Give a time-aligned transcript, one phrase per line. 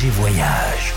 [0.00, 0.94] FG Voyage.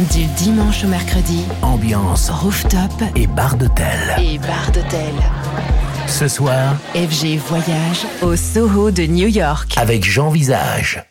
[0.00, 3.84] Du dimanche au mercredi, Ambiance rooftop et bar d'hôtel.
[4.18, 5.12] et bar d'hôtel.
[6.06, 9.74] Ce soir, FG Voyage au Soho de New York.
[9.76, 11.02] avec Jean Visage.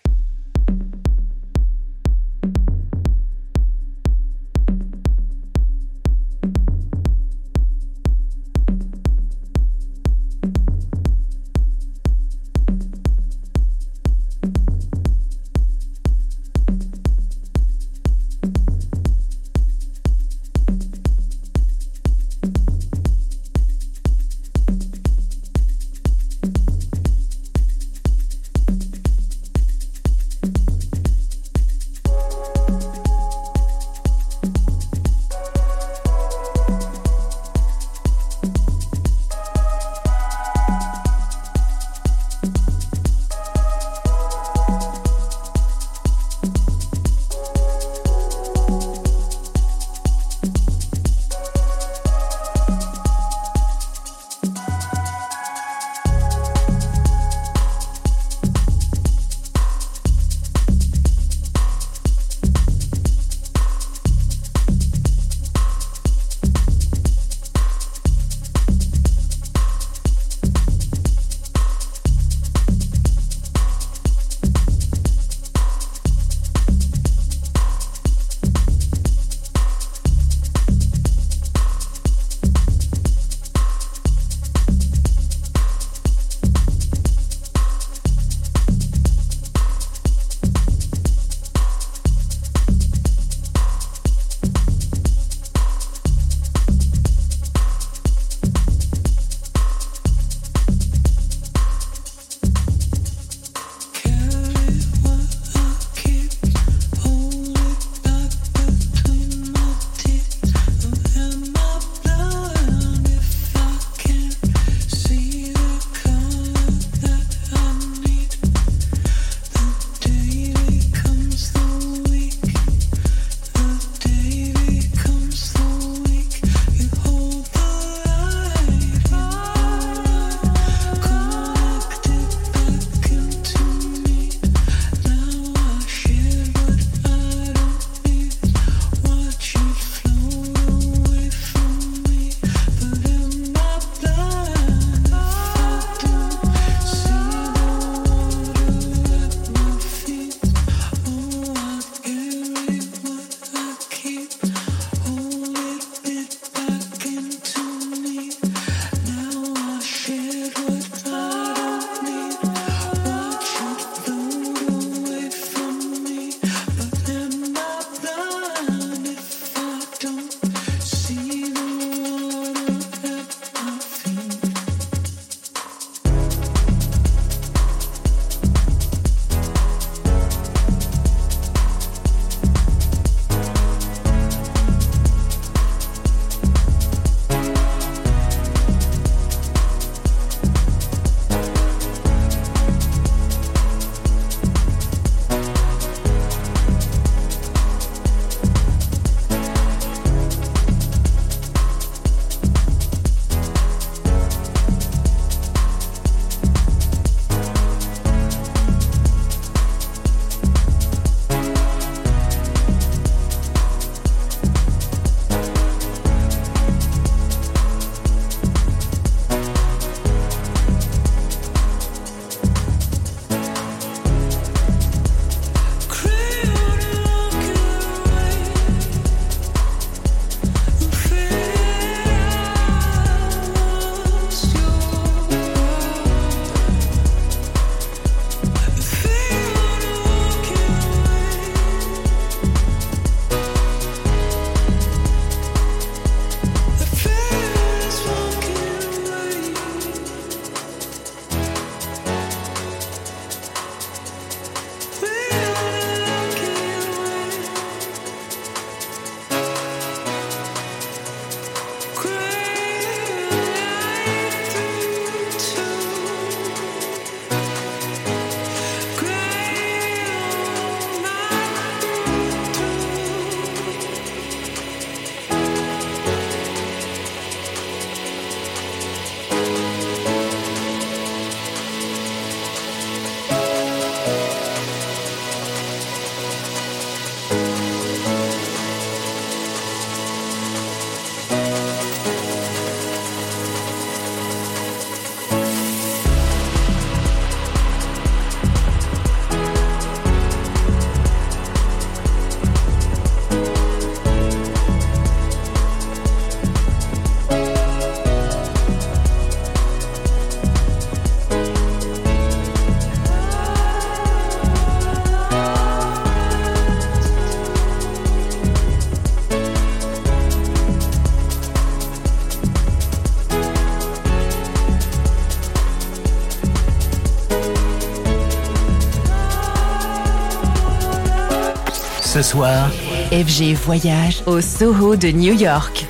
[332.35, 335.87] FG Voyage au Soho de New York.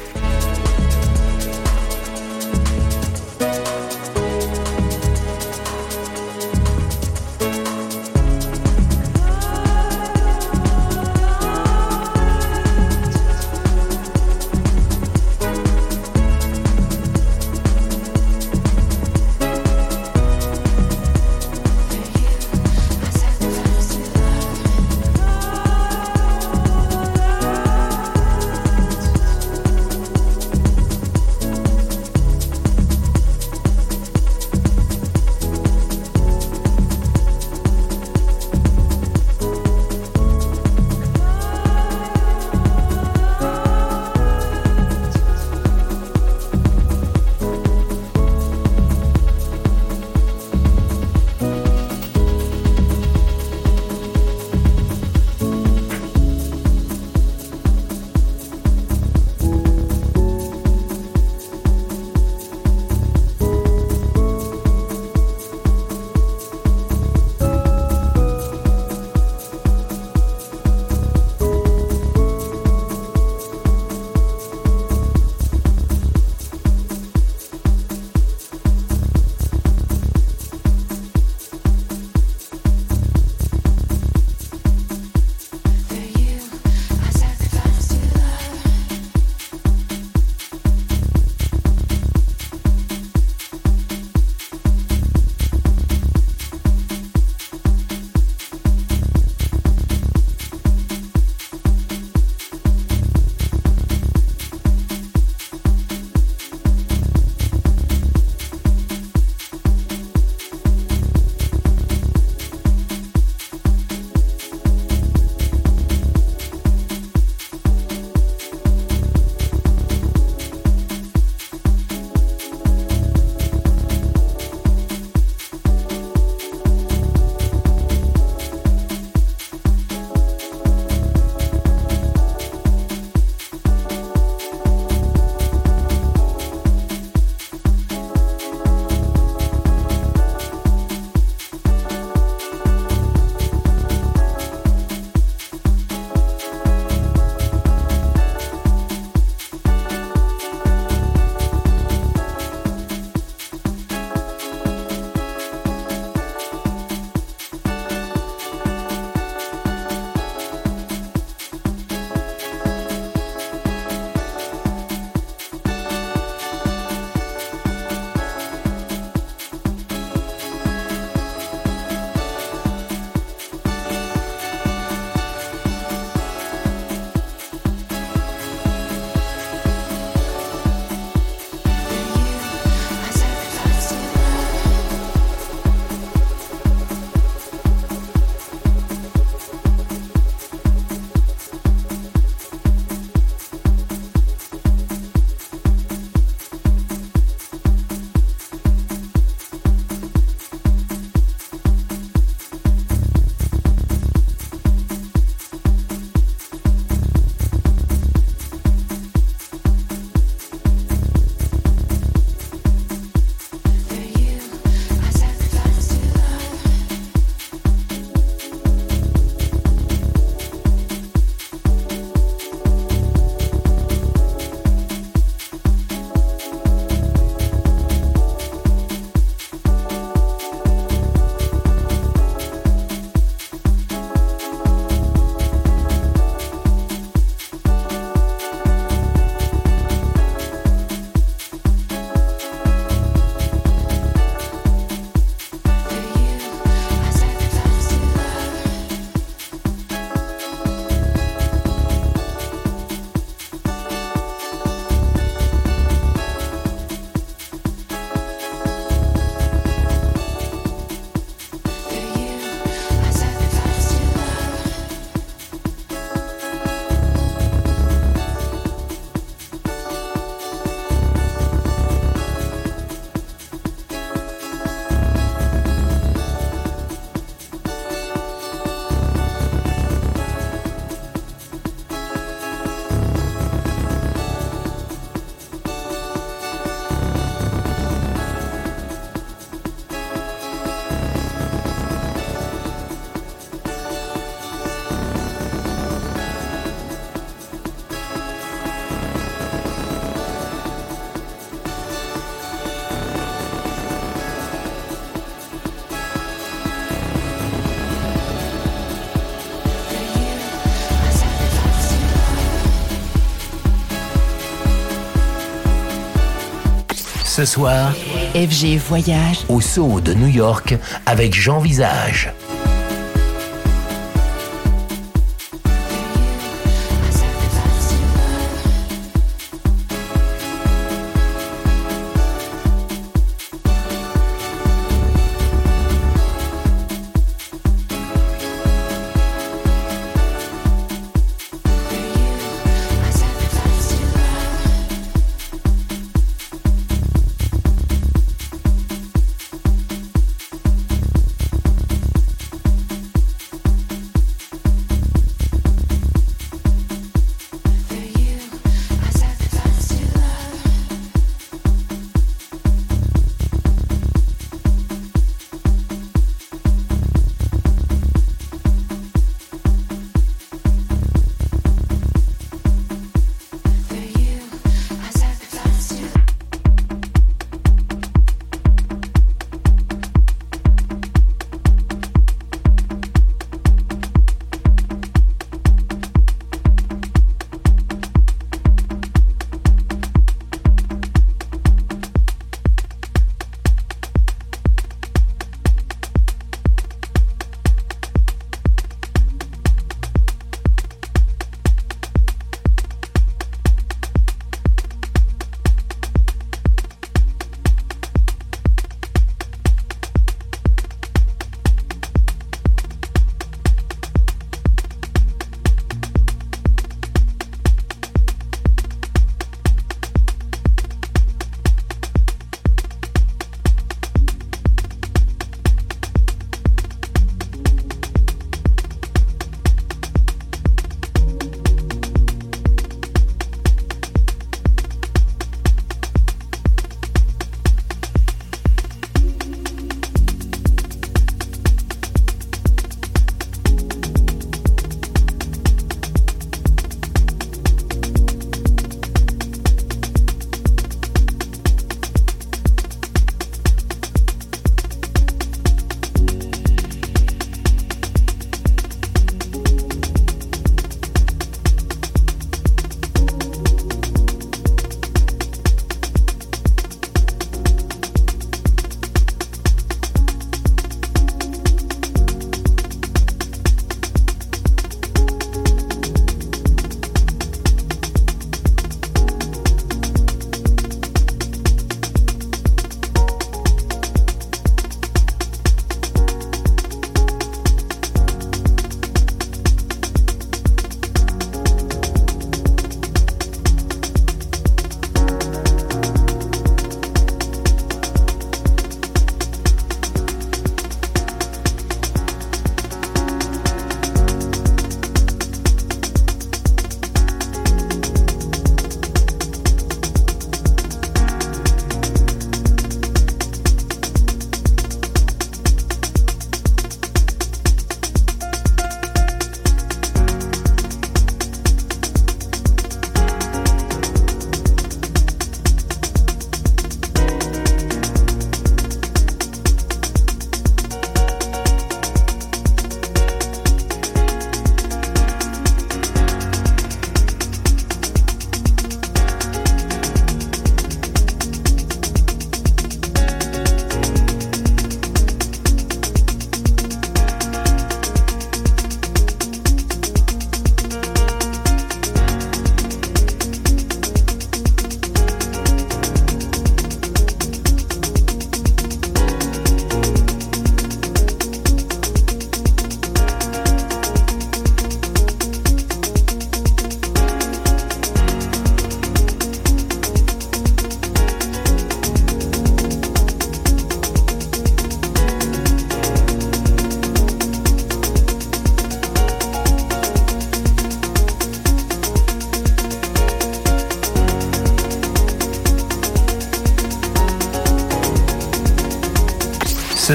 [317.47, 317.93] Soir,
[318.35, 320.75] FG Voyage au Soho de New York
[321.05, 322.29] avec Jean Visage.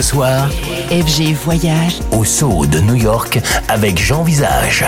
[0.03, 0.49] Soir,
[0.91, 4.85] FG Voyage au Soho de New York avec Jean Visage.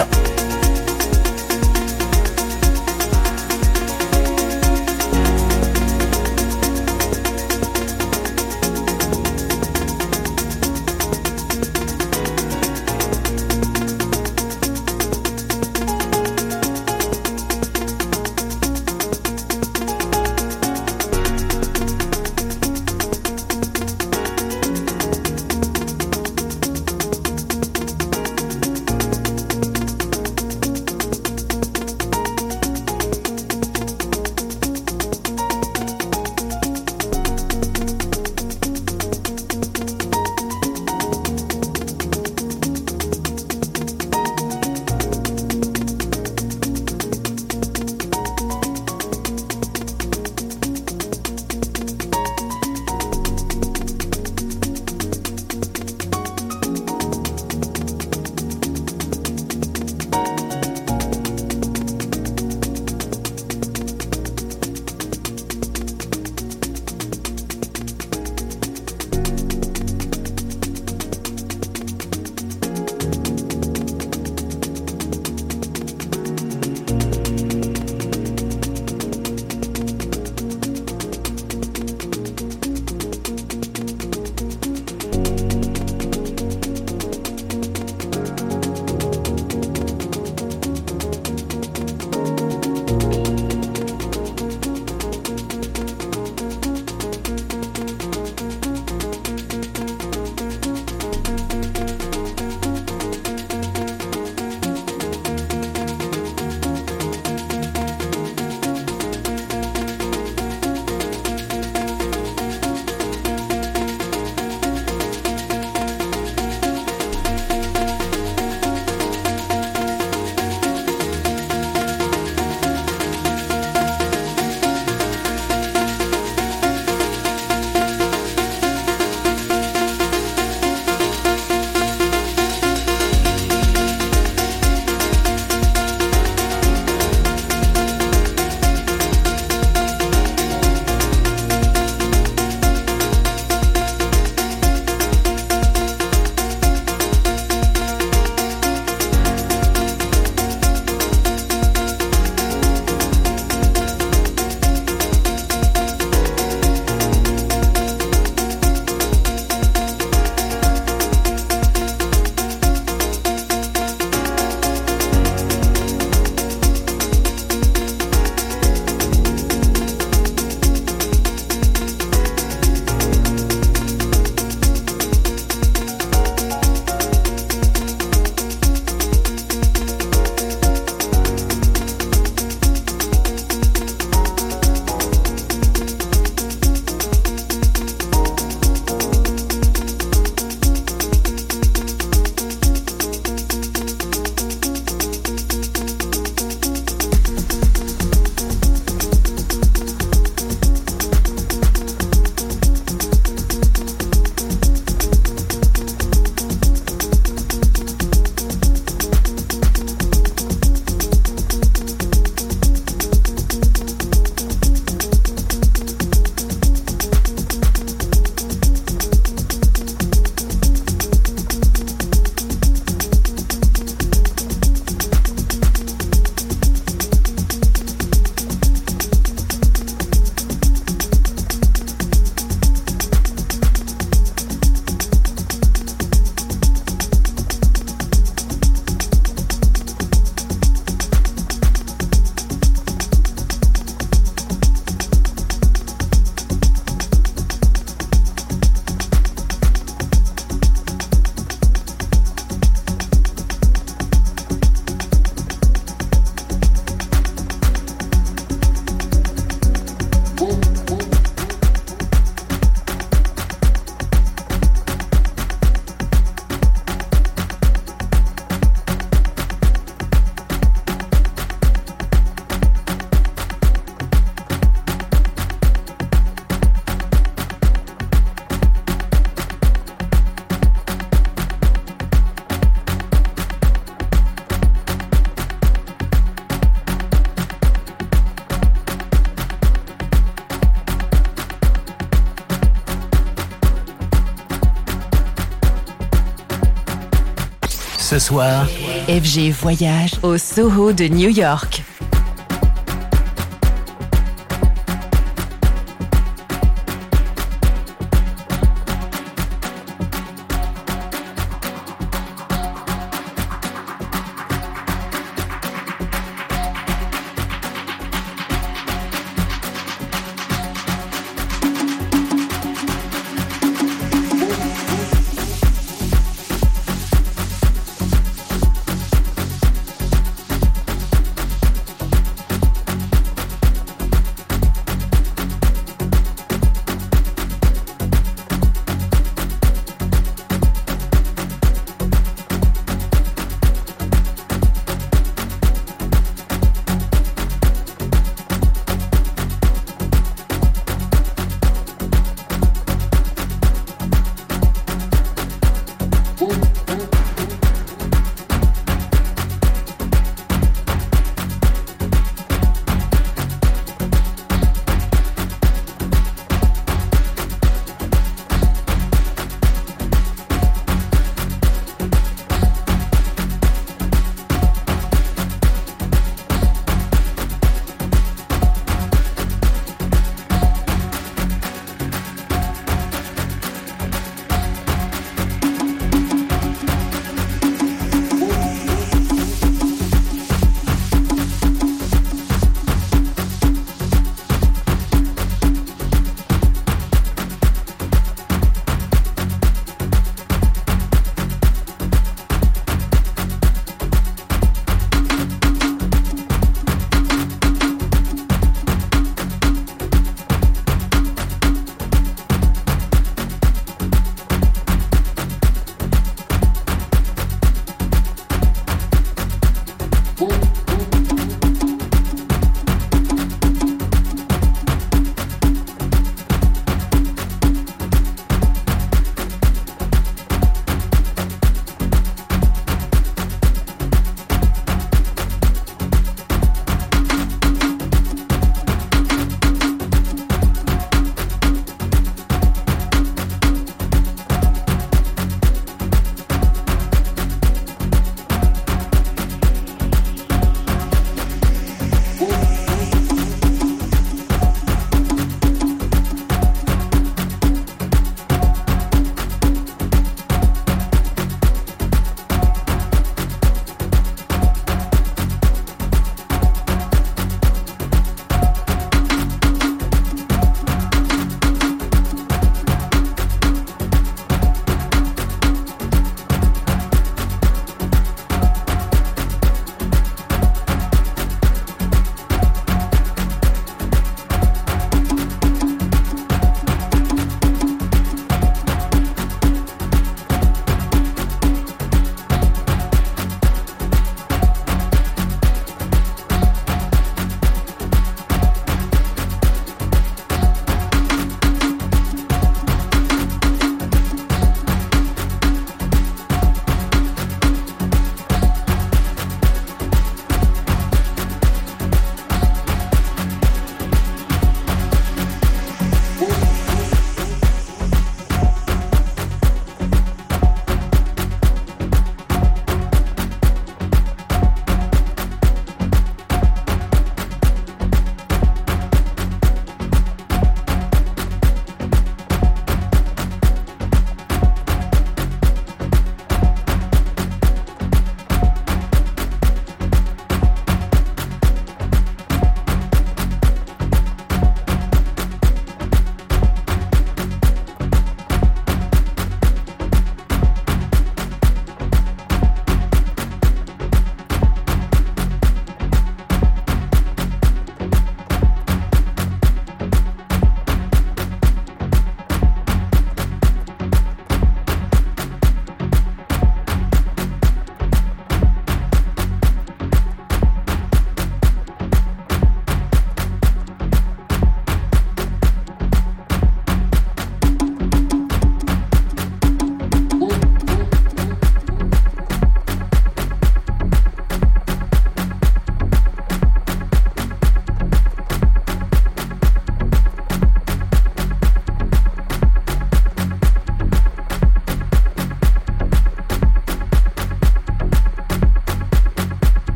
[298.05, 298.67] Ce soir,
[299.09, 301.83] FG Voyage au Soho de New York.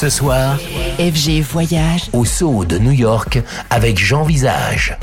[0.00, 0.56] Ce soir,
[1.00, 4.96] FG Voyage au Soho de New York avec Jean Visage.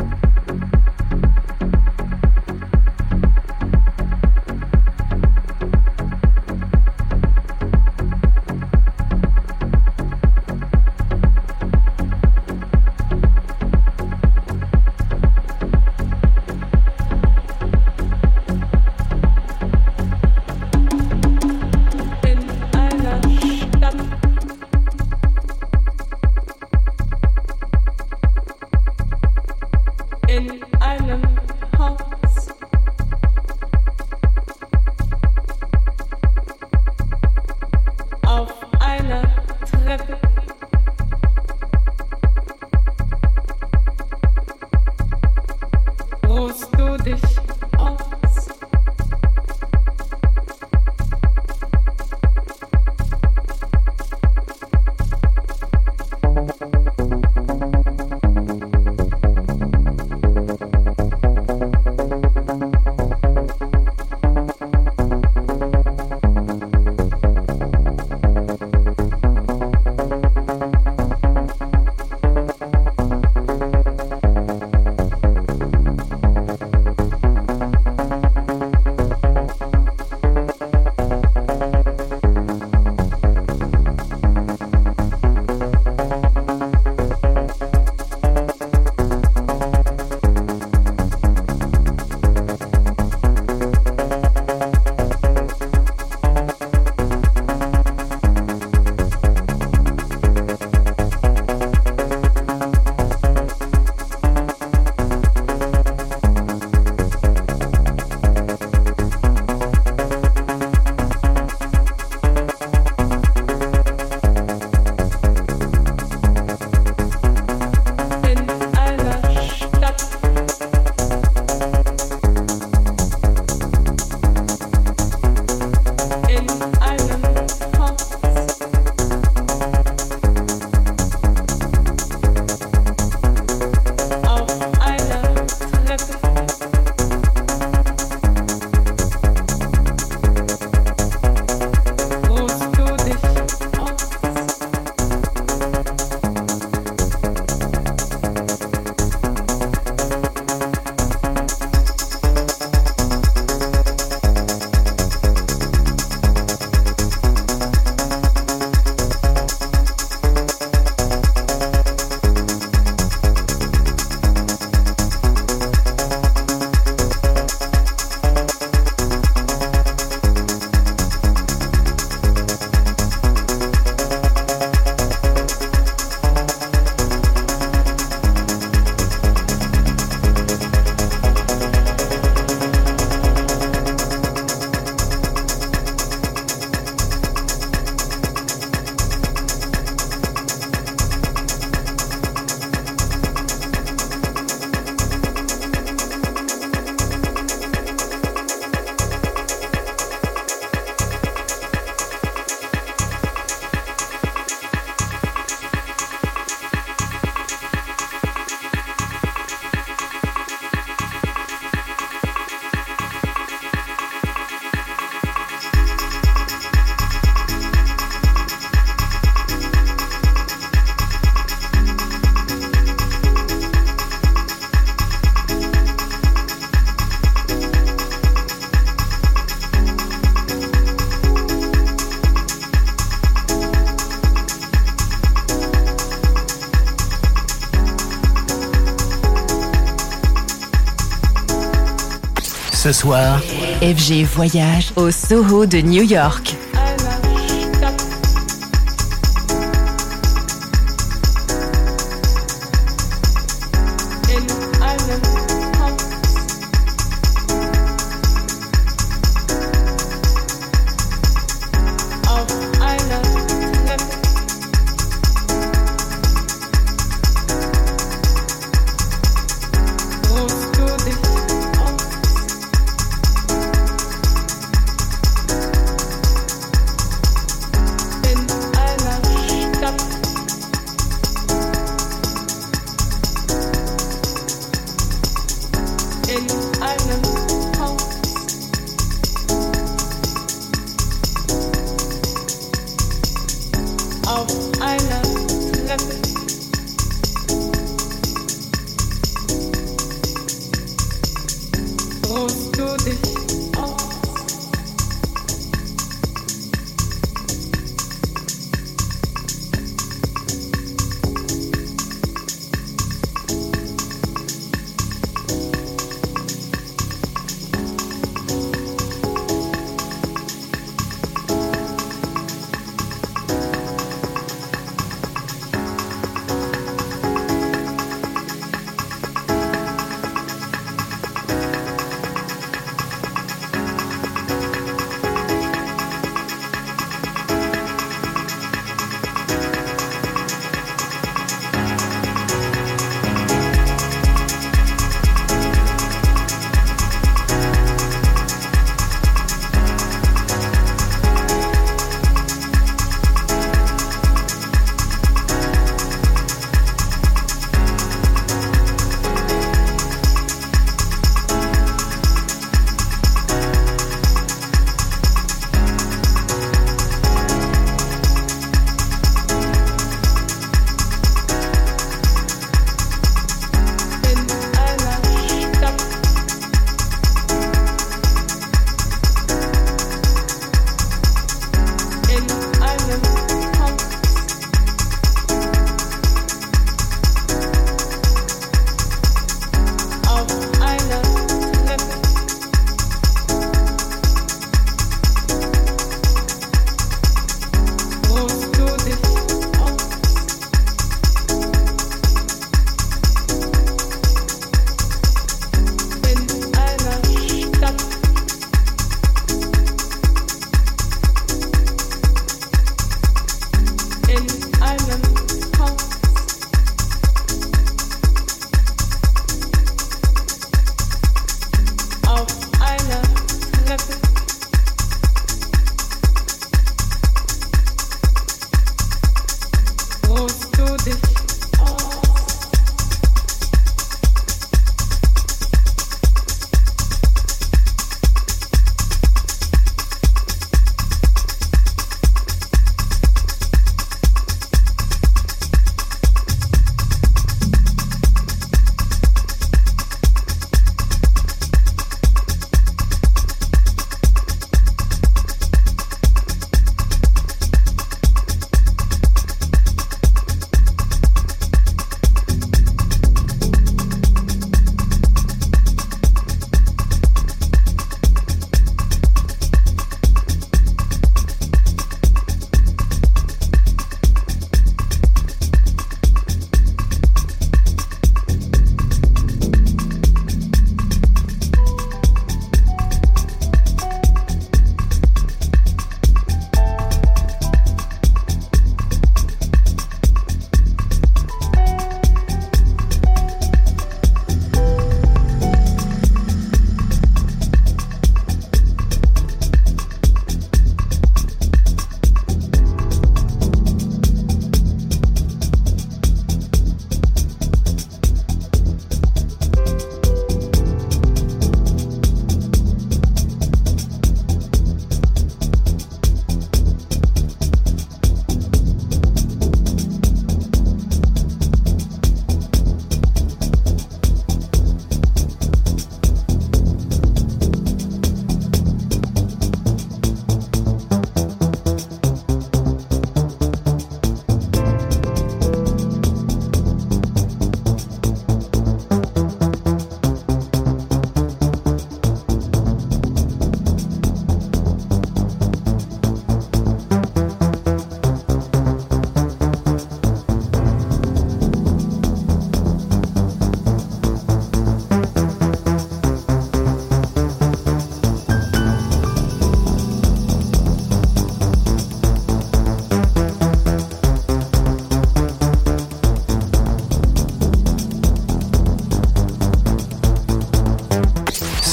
[242.86, 243.42] Ce soir,
[243.82, 246.56] FG Voyage au Soho de New York.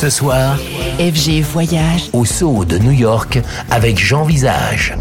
[0.02, 0.58] Ce soir,
[0.98, 3.40] FG Voyage au Soho de New York
[3.70, 4.96] avec Jean Visage.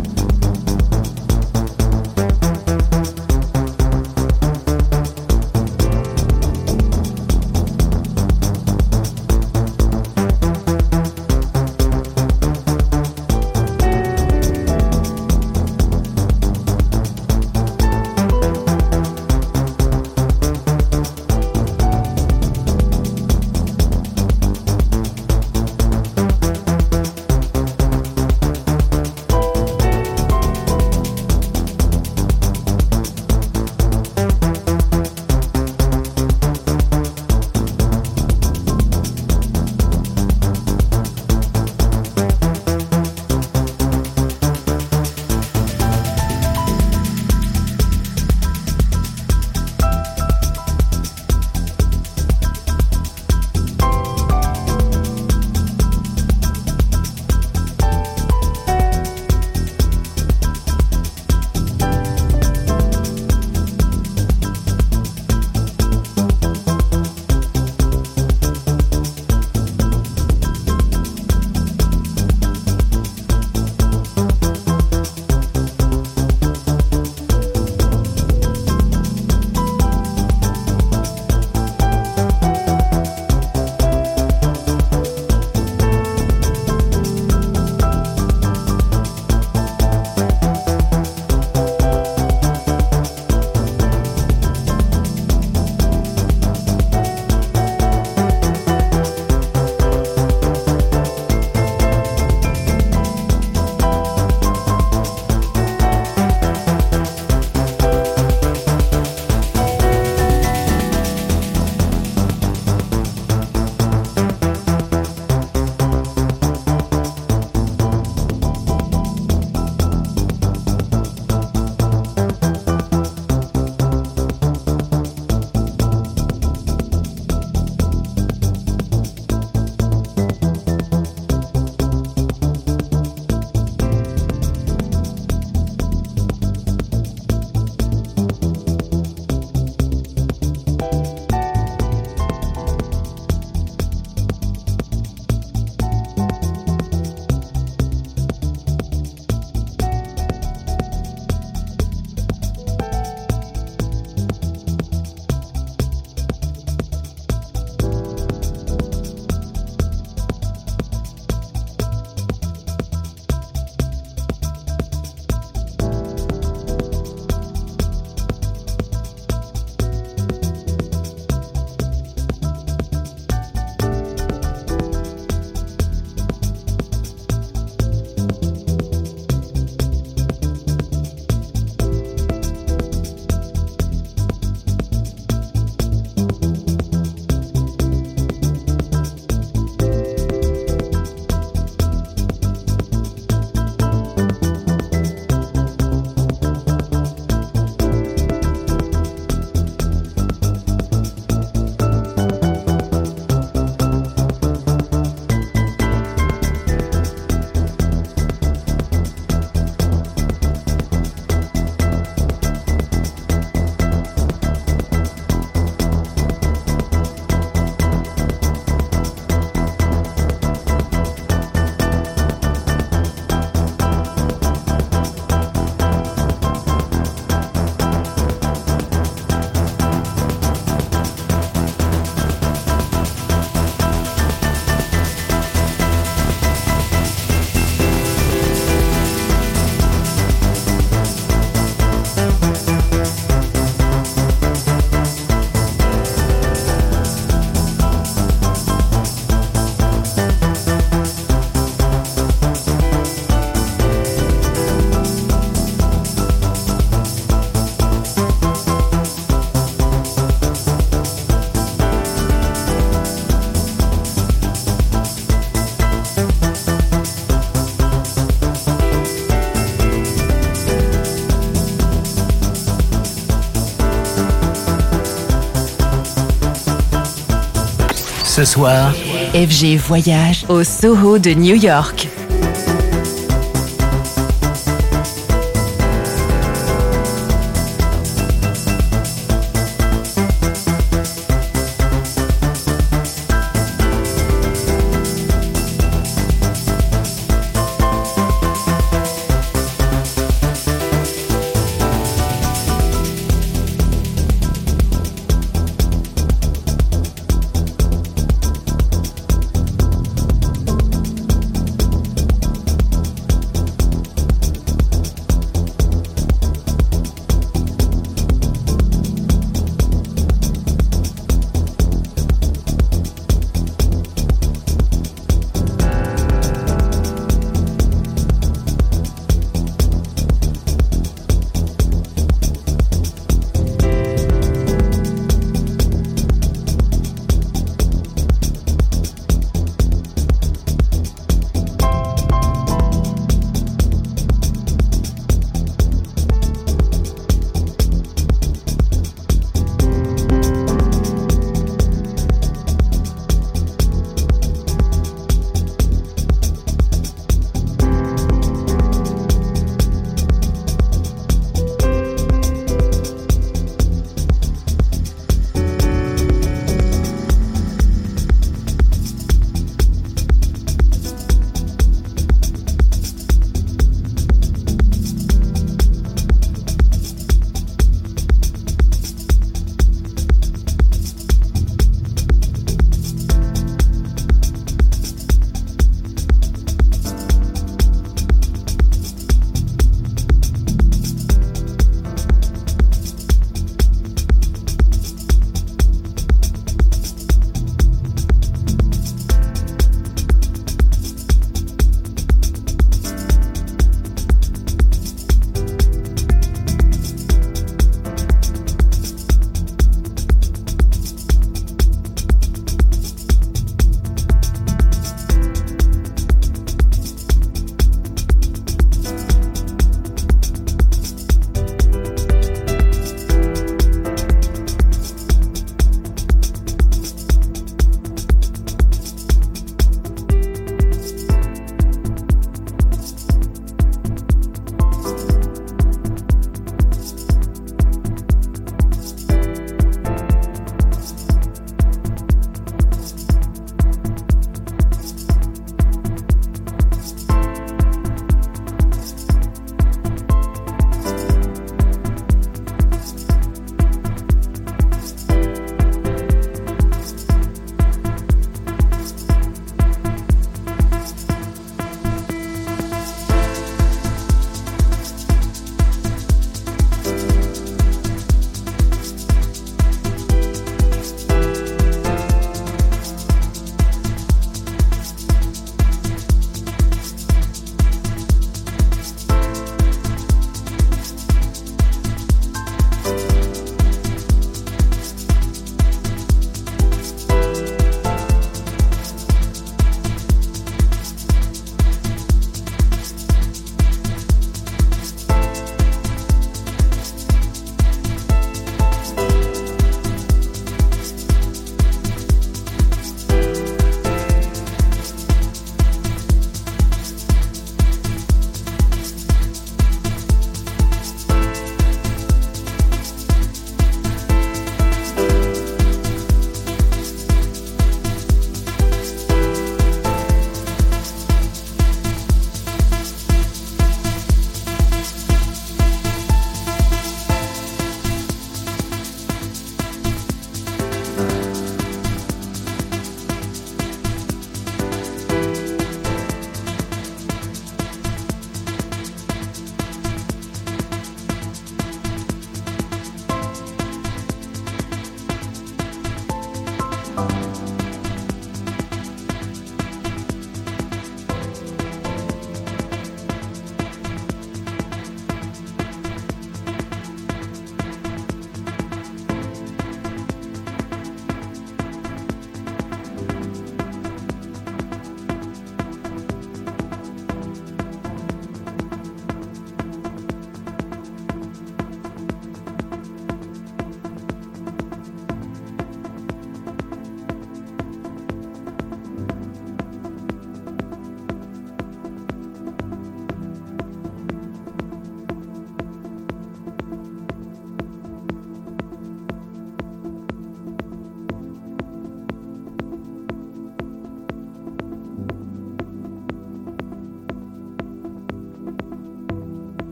[278.41, 278.91] Ce soir,
[279.35, 282.09] FG Voyage au Soho de New York.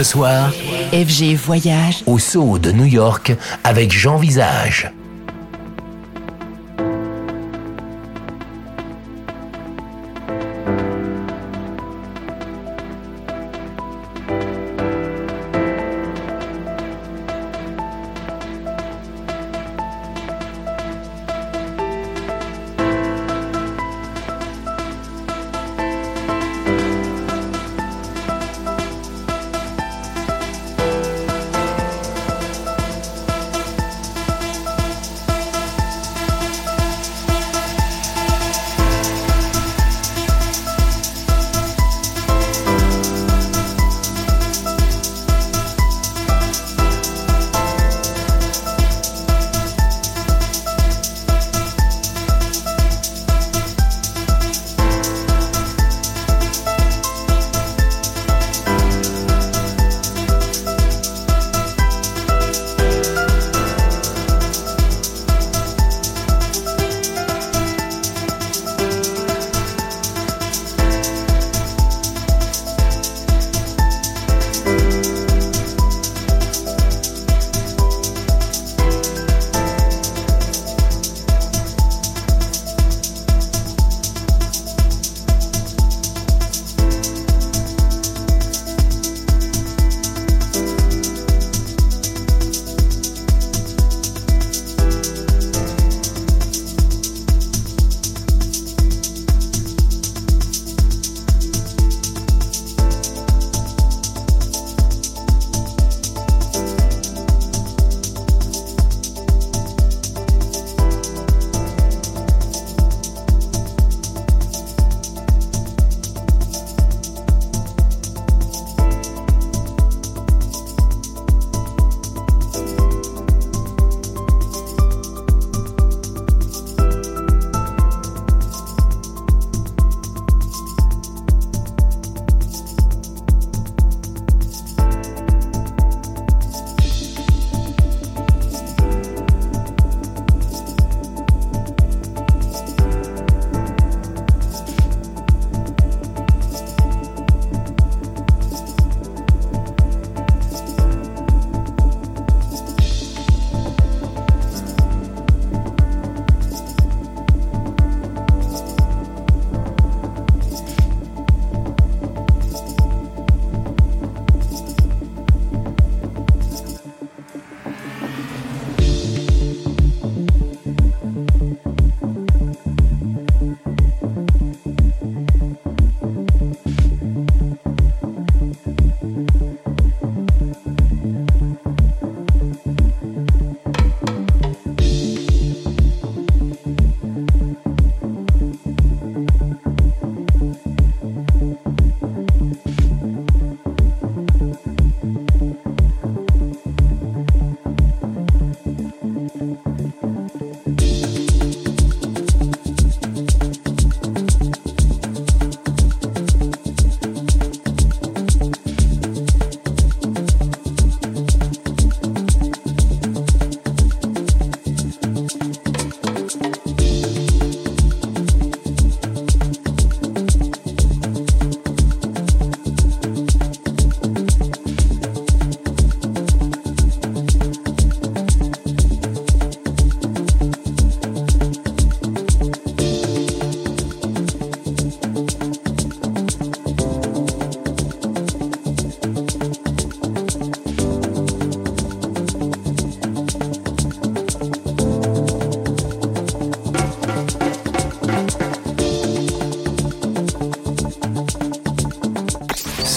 [0.00, 0.50] Ce soir,
[0.94, 4.90] FG Voyage au Soho de New York avec Jean Visage.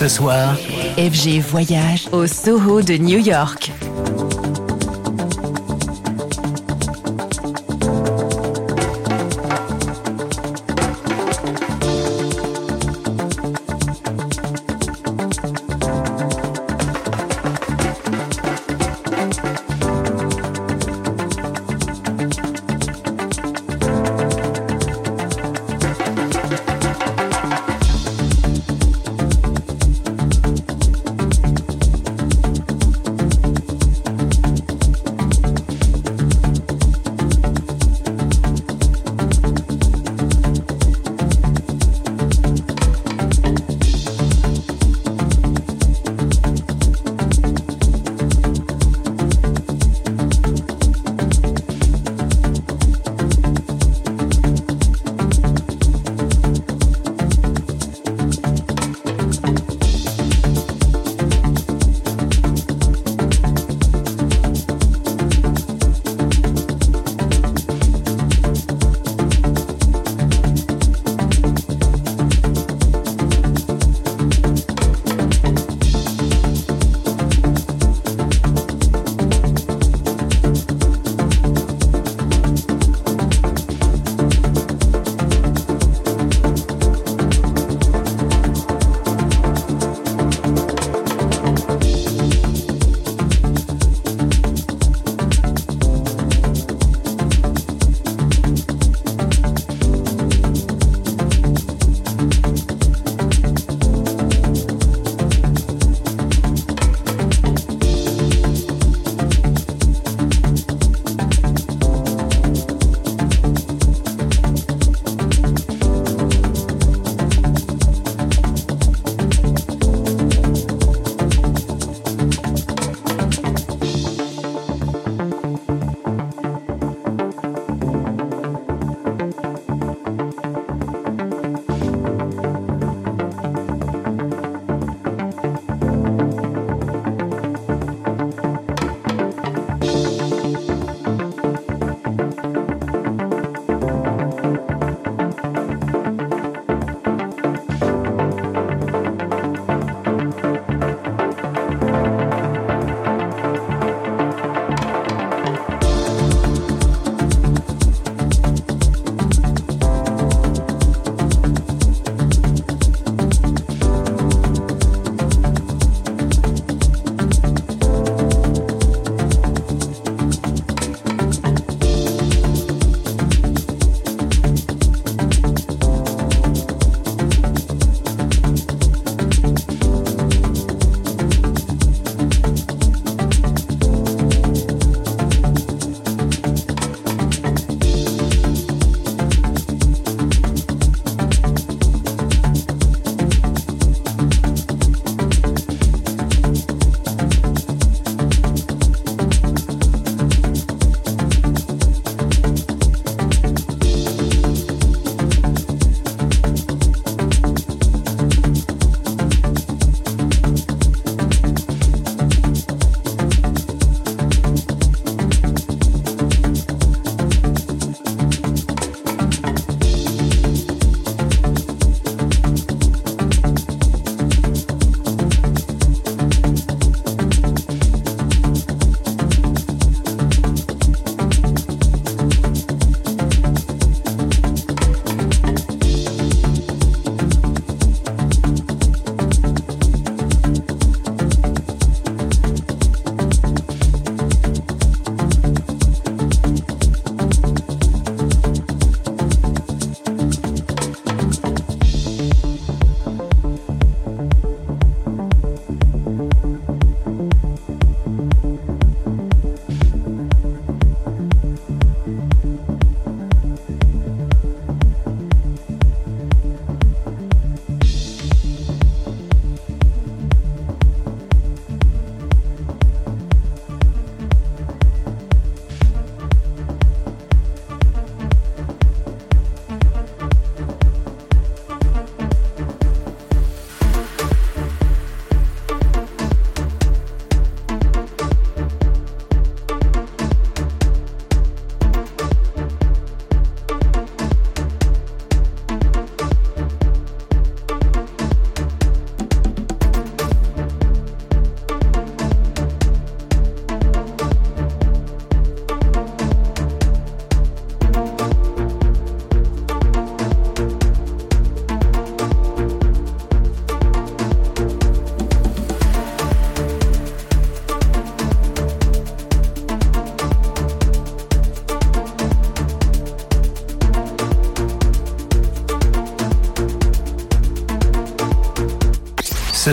[0.04, 0.58] Ce soir,
[0.98, 3.72] FG Voyage au Soho de New York.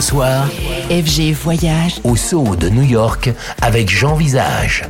[0.00, 0.48] Ce soir,
[0.88, 3.28] FG Voyage au Soho de New York
[3.60, 4.84] avec Jean Visage.